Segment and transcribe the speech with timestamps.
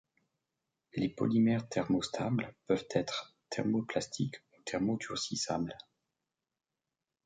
[0.95, 5.77] Les polymères thermostables peuvent être thermoplastiques ou thermodurcissables.